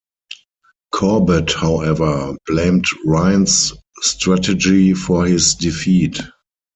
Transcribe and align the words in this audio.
Corbett 0.91 1.51
however, 1.51 2.35
blamed 2.47 2.85
Ryan's 3.05 3.71
strategy 3.99 4.95
for 4.95 5.27
his 5.27 5.53
defeat. 5.53 6.19